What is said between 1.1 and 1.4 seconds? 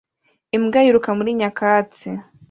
muri